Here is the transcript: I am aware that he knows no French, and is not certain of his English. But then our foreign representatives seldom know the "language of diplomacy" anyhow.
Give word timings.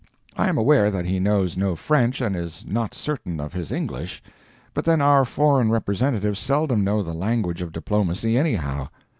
I 0.35 0.49
am 0.49 0.57
aware 0.57 0.89
that 0.89 1.05
he 1.05 1.19
knows 1.19 1.55
no 1.55 1.75
French, 1.75 2.21
and 2.21 2.35
is 2.35 2.65
not 2.67 2.95
certain 2.95 3.39
of 3.39 3.53
his 3.53 3.71
English. 3.71 4.23
But 4.73 4.83
then 4.83 4.99
our 4.99 5.25
foreign 5.25 5.69
representatives 5.69 6.39
seldom 6.39 6.83
know 6.83 7.03
the 7.03 7.13
"language 7.13 7.61
of 7.61 7.71
diplomacy" 7.71 8.35
anyhow. 8.35 8.89